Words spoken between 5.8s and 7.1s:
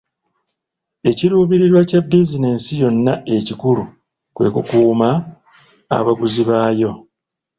abaguzi baayo.